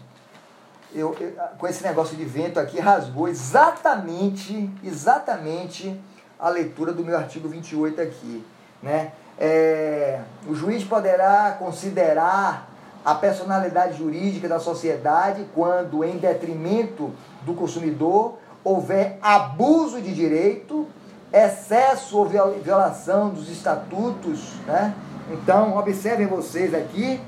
[0.94, 6.00] eu, eu, com esse negócio de vento aqui, rasgou exatamente, exatamente
[6.40, 8.46] a leitura do meu artigo 28 aqui,
[8.82, 9.12] né?
[9.38, 12.70] É, o juiz poderá considerar
[13.06, 20.88] a personalidade jurídica da sociedade quando, em detrimento do consumidor, houver abuso de direito,
[21.32, 24.56] excesso ou violação dos estatutos.
[24.66, 24.96] Né?
[25.32, 27.22] Então, observem vocês aqui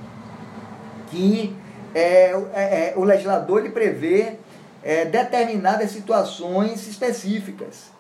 [1.12, 1.56] que
[1.94, 4.38] é, é, é, o legislador ele prevê
[4.84, 7.92] é, determinadas situações específicas.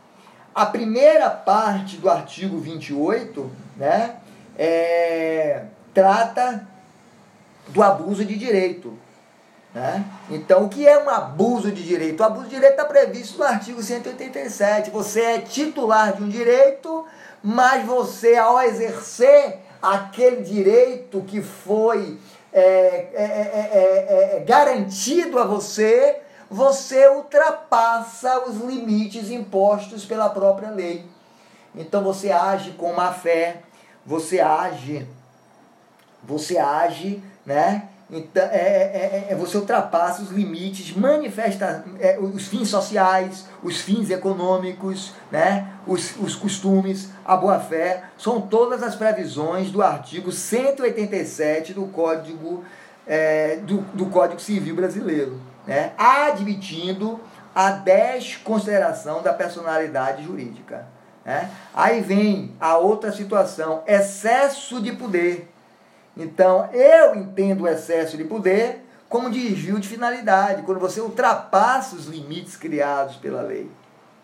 [0.53, 4.15] A primeira parte do artigo 28 né,
[4.57, 6.67] é, trata
[7.69, 8.97] do abuso de direito.
[9.73, 10.03] Né?
[10.29, 12.21] Então, o que é um abuso de direito?
[12.21, 14.89] O abuso de direito está previsto no artigo 187.
[14.91, 17.05] Você é titular de um direito,
[17.43, 22.17] mas você, ao exercer aquele direito que foi
[22.51, 22.59] é,
[23.13, 31.05] é, é, garantido a você, você ultrapassa os limites impostos pela própria lei.
[31.75, 33.61] Então você age com má fé,
[34.05, 35.07] você age,
[36.23, 37.87] você age né?
[38.09, 44.09] Então, é, é, é, você ultrapassa os limites, manifesta é, os fins sociais, os fins
[44.09, 45.67] econômicos, né?
[45.85, 52.63] os, os costumes, a boa-fé, são todas as previsões do artigo 187 do Código,
[53.05, 55.91] é, do, do Código Civil Brasileiro, né?
[55.97, 57.19] admitindo
[57.53, 60.87] a desconsideração da personalidade jurídica.
[61.25, 61.49] Né?
[61.73, 65.49] Aí vem a outra situação, excesso de poder
[66.17, 72.07] então, eu entendo o excesso de poder como desvio de finalidade, quando você ultrapassa os
[72.07, 73.69] limites criados pela lei.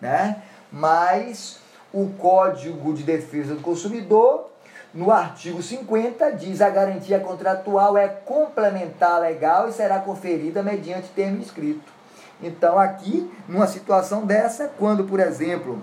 [0.02, 0.42] Né?
[0.72, 1.60] Mas
[1.94, 4.50] o Código de Defesa do Consumidor,
[4.94, 11.42] no artigo 50, diz a garantia contratual é complementar legal e será conferida mediante termo
[11.42, 11.94] escrito.
[12.42, 15.82] Então, aqui, numa situação dessa, quando, por exemplo,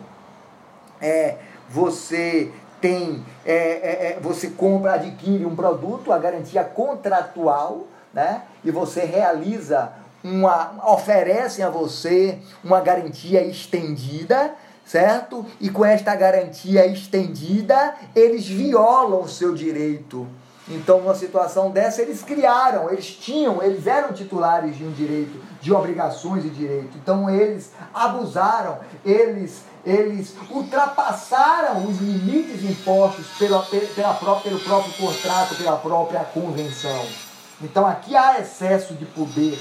[1.00, 1.38] é,
[1.68, 8.42] você tem, é, é, é, você compra, adquire um produto, a garantia contratual, né?
[8.64, 14.54] E você realiza uma, oferecem a você uma garantia estendida,
[14.84, 15.46] certo?
[15.60, 20.26] E com esta garantia estendida, eles violam o seu direito.
[20.70, 25.72] Então, numa situação dessa, eles criaram, eles tinham, eles eram titulares de um direito, de
[25.72, 26.96] obrigações e direito.
[26.96, 35.54] Então, eles abusaram, eles eles ultrapassaram os limites impostos pela, pela própria, pelo próprio contrato,
[35.56, 37.06] pela própria convenção.
[37.62, 39.58] Então aqui há excesso de poder.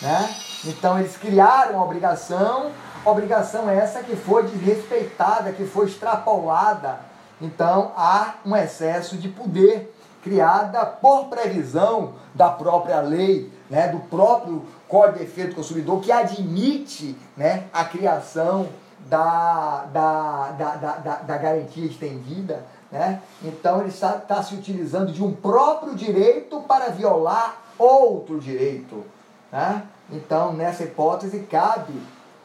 [0.00, 0.34] Né?
[0.64, 2.70] Então eles criaram uma obrigação,
[3.04, 7.00] obrigação essa que foi desrespeitada, que foi extrapolada.
[7.40, 14.64] Então há um excesso de poder criada por previsão da própria lei, né, do próprio
[14.88, 18.68] Código de Defesa do Consumidor, que admite né, a criação
[19.06, 23.20] da, da, da, da, da, garantia estendida, Né?
[23.42, 29.04] Então ele está, está se utilizando de um próprio direito para violar outro direito.
[29.52, 29.82] Né?
[30.10, 31.92] Então, nessa hipótese, cabe,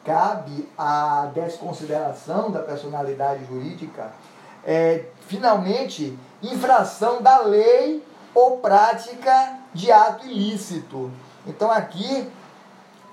[0.03, 4.11] cabe a desconsideração da personalidade jurídica,
[4.65, 11.11] é, finalmente, infração da lei ou prática de ato ilícito.
[11.47, 12.29] Então, aqui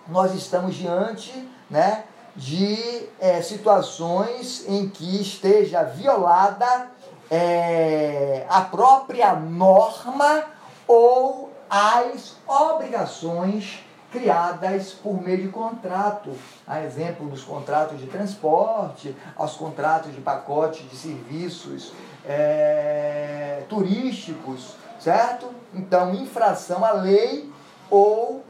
[0.09, 2.05] nós estamos diante né,
[2.35, 6.91] de é, situações em que esteja violada
[7.31, 10.45] é, a própria norma
[10.87, 16.33] ou as obrigações criadas por meio de contrato.
[16.67, 21.93] A exemplo dos contratos de transporte, aos contratos de pacote de serviços
[22.27, 25.51] é, turísticos, certo?
[25.75, 27.51] Então, infração à lei
[27.89, 28.45] ou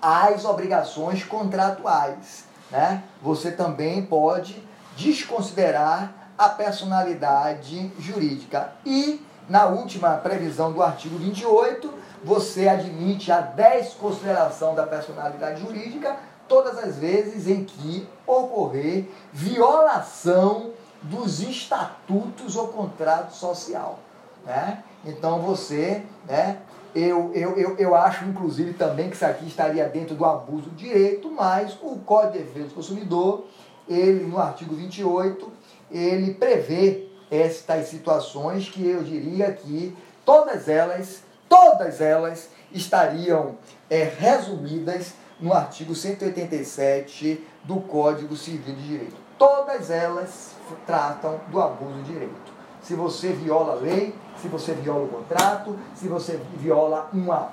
[0.00, 2.44] às obrigações contratuais.
[2.70, 3.02] Né?
[3.22, 4.62] Você também pode
[4.96, 8.72] desconsiderar a personalidade jurídica.
[8.84, 11.92] E, na última previsão do artigo 28,
[12.22, 16.16] você admite a desconsideração da personalidade jurídica
[16.48, 20.70] todas as vezes em que ocorrer violação
[21.02, 23.98] dos estatutos ou contrato social.
[24.44, 24.82] Né?
[25.04, 26.58] Então você, né,
[26.94, 30.84] eu, eu, eu, eu acho inclusive também que isso aqui estaria dentro do abuso de
[30.84, 33.46] direito, mas o Código de Defesa do Consumidor,
[33.88, 35.52] ele no artigo 28,
[35.90, 43.56] ele prevê estas situações que eu diria que todas elas todas elas estariam
[43.88, 49.16] é, resumidas no artigo 187 do Código Civil de Direito.
[49.38, 50.52] Todas elas
[50.86, 52.54] tratam do abuso de direito.
[52.82, 57.50] Se você viola a lei, se você viola o contrato, se você viola uma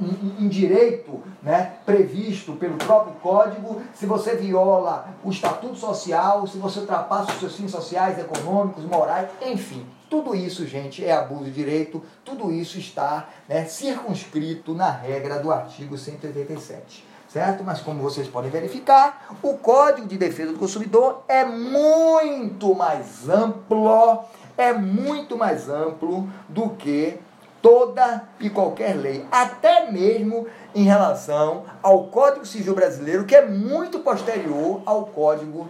[0.00, 6.80] um, direito né, previsto pelo próprio código, se você viola o estatuto social, se você
[6.80, 9.84] ultrapassa os seus fins sociais, econômicos, morais, enfim.
[10.08, 15.50] Tudo isso, gente, é abuso de direito, tudo isso está né, circunscrito na regra do
[15.52, 17.62] artigo 187 certo?
[17.62, 24.24] Mas como vocês podem verificar, o Código de Defesa do Consumidor é muito mais amplo,
[24.56, 27.18] é muito mais amplo do que
[27.60, 34.00] toda e qualquer lei, até mesmo em relação ao Código Civil Brasileiro, que é muito
[34.00, 35.68] posterior ao Código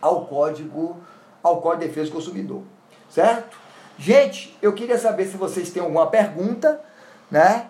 [0.00, 0.96] ao Código
[1.42, 2.62] ao Código de Defesa do Consumidor,
[3.08, 3.58] certo?
[3.98, 6.80] Gente, eu queria saber se vocês têm alguma pergunta,
[7.30, 7.66] né?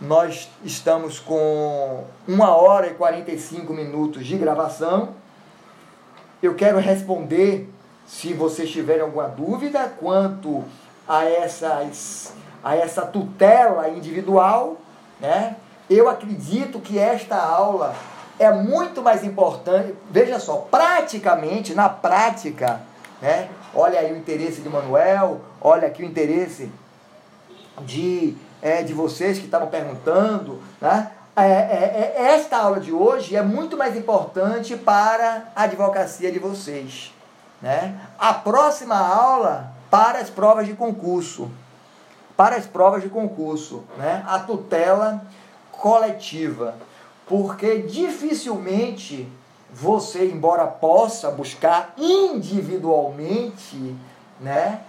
[0.00, 5.14] Nós estamos com uma hora e 45 minutos de gravação.
[6.42, 7.68] Eu quero responder
[8.06, 10.64] se vocês tiverem alguma dúvida quanto
[11.08, 12.32] a essas
[12.64, 14.78] a essa tutela individual,
[15.20, 15.56] né?
[15.88, 17.94] Eu acredito que esta aula
[18.38, 19.94] é muito mais importante.
[20.10, 22.80] Veja só, praticamente, na prática,
[23.20, 23.50] né?
[23.74, 26.72] Olha aí o interesse de Manuel, olha aqui o interesse
[27.82, 31.10] de, é, de vocês que estavam perguntando, né?
[31.36, 36.38] É, é, é, esta aula de hoje é muito mais importante para a advocacia de
[36.38, 37.12] vocês.
[37.60, 37.98] Né?
[38.16, 41.50] A próxima aula para as provas de concurso
[42.36, 44.24] para as provas de concurso, né?
[44.26, 45.22] a tutela
[45.72, 46.74] coletiva,
[47.26, 49.28] porque dificilmente
[49.74, 53.96] você, embora possa buscar individualmente,
[54.40, 54.80] né,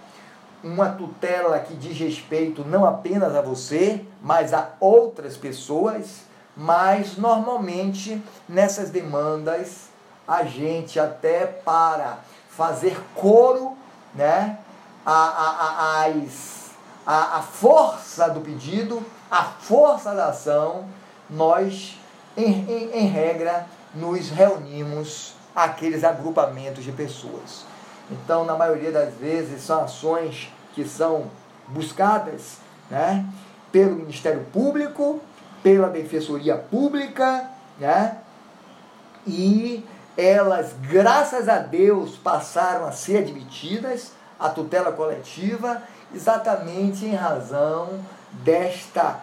[0.62, 6.22] uma tutela que diz respeito não apenas a você, mas a outras pessoas,
[6.56, 9.88] mas normalmente nessas demandas
[10.26, 12.18] a gente até para
[12.48, 13.76] fazer coro,
[14.14, 14.58] né,
[15.04, 16.65] a, a, a, as
[17.06, 20.86] a, a força do pedido, a força da ação,
[21.30, 21.98] nós,
[22.36, 27.64] em, em, em regra, nos reunimos aqueles agrupamentos de pessoas.
[28.10, 31.30] Então, na maioria das vezes, são ações que são
[31.68, 32.58] buscadas
[32.90, 33.24] né,
[33.72, 35.20] pelo Ministério Público,
[35.62, 38.18] pela Defensoria Pública, né,
[39.26, 39.84] e
[40.16, 45.82] elas, graças a Deus, passaram a ser admitidas, a tutela coletiva,
[46.14, 48.00] exatamente em razão
[48.44, 49.20] desta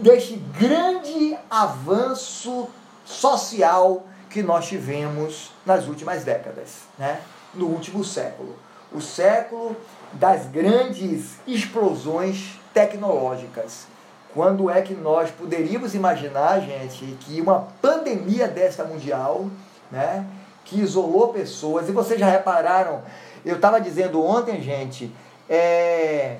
[0.00, 2.68] deste grande avanço
[3.04, 7.20] social que nós tivemos nas últimas décadas, né?
[7.52, 8.56] no último século.
[8.92, 9.76] O século
[10.12, 13.86] das grandes explosões tecnológicas.
[14.32, 19.48] Quando é que nós poderíamos imaginar, gente, que uma pandemia desta mundial,
[19.90, 20.24] né,
[20.64, 23.02] que isolou pessoas, e vocês já repararam,
[23.44, 25.12] eu estava dizendo ontem, gente,
[25.50, 26.36] é,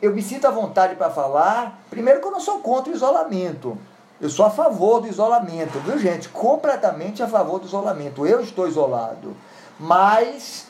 [0.00, 1.80] eu me sinto à vontade para falar.
[1.90, 3.76] Primeiro, que eu não sou contra o isolamento.
[4.20, 6.28] Eu sou a favor do isolamento, viu, gente?
[6.28, 8.24] Completamente a favor do isolamento.
[8.24, 9.36] Eu estou isolado.
[9.78, 10.66] Mas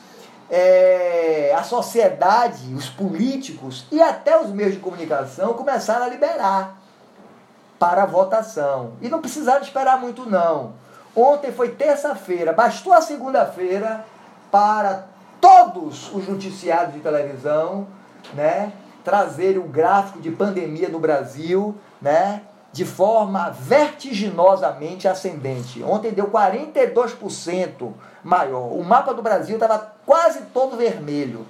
[0.49, 6.77] é, a sociedade, os políticos e até os meios de comunicação começaram a liberar
[7.77, 8.93] para a votação.
[9.01, 10.73] E não precisaram esperar muito, não.
[11.15, 14.05] Ontem foi terça-feira, bastou a segunda-feira
[14.51, 15.08] para
[15.39, 17.87] todos os noticiários de televisão
[18.33, 18.73] né,
[19.03, 25.83] trazerem o gráfico de pandemia no Brasil né, de forma vertiginosamente ascendente.
[25.83, 27.91] Ontem deu 42%
[28.23, 28.73] maior.
[28.73, 31.45] O mapa do Brasil estava quase todo vermelho.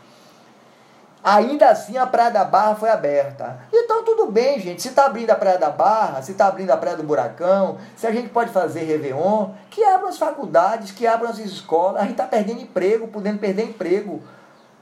[1.21, 3.59] Ainda assim a Praia da Barra foi aberta.
[3.73, 4.81] Então tudo bem, gente.
[4.81, 8.07] Se está abrindo a Praia da Barra, se está abrindo a Praia do Buracão, se
[8.07, 11.97] a gente pode fazer Réveillon, que abram as faculdades, que abram as escolas.
[11.97, 14.23] A gente está perdendo emprego, podendo perder emprego.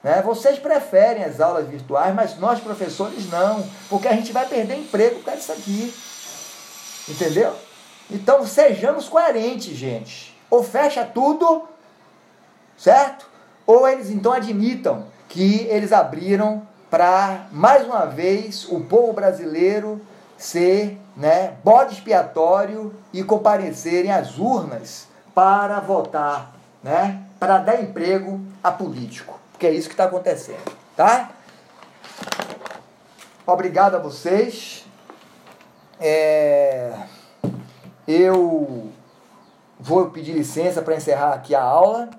[0.04, 0.22] Né?
[0.22, 5.16] Vocês preferem as aulas virtuais, mas nós professores não, porque a gente vai perder emprego
[5.16, 5.94] por causa disso aqui.
[7.10, 7.56] Entendeu?
[8.12, 10.38] Então sejamos coerentes, gente.
[10.52, 11.68] Ou fecha tudo,
[12.78, 13.28] certo?
[13.66, 20.02] Ou eles então admitam que eles abriram para, mais uma vez, o povo brasileiro
[20.38, 26.54] ser né, bode expiatório e comparecerem às urnas para votar,
[26.84, 29.40] né, para dar emprego a político.
[29.52, 31.32] Porque é isso que está acontecendo, tá?
[33.46, 34.86] Obrigado a vocês.
[36.00, 36.94] É,
[38.08, 38.92] eu
[39.80, 42.10] vou pedir licença para encerrar aqui a aula.